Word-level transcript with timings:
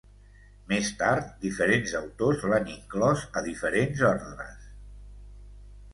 Més 0.71 0.87
tard, 1.01 1.27
diferents 1.43 1.93
autors 2.01 2.47
l'han 2.53 2.67
inclòs 2.79 3.27
a 3.43 3.47
diferents 3.51 4.05
ordres. 4.13 4.69